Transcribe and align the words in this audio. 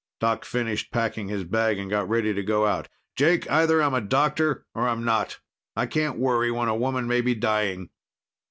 Doc 0.19 0.45
finished 0.45 0.91
packing 0.91 1.27
his 1.27 1.43
bag 1.43 1.77
and 1.77 1.87
got 1.87 2.09
ready 2.09 2.33
to 2.33 2.41
go 2.41 2.65
out. 2.65 2.87
"Jake, 3.15 3.47
either 3.51 3.83
I'm 3.83 3.93
a 3.93 4.01
doctor 4.01 4.65
or 4.73 4.87
I'm 4.89 5.05
not. 5.05 5.37
I 5.75 5.85
can't 5.85 6.17
worry 6.17 6.49
when 6.49 6.69
a 6.69 6.75
woman 6.75 7.05
may 7.07 7.21
be 7.21 7.35
dying." 7.35 7.91